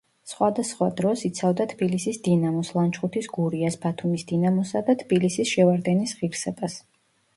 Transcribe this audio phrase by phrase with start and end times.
[0.29, 6.81] სხვადასხვა დროს იცავდა თბილისის „დინამოს“, ლანჩხუთის „გურიას“, ბათუმის „დინამოსა“ და თბილისის „შევარდენის“ ღირსებას.